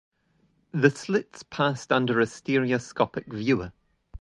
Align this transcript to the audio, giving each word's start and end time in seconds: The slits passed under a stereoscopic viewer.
The 0.71 0.89
slits 0.89 1.43
passed 1.43 1.91
under 1.91 2.19
a 2.19 2.25
stereoscopic 2.25 3.27
viewer. 3.31 3.71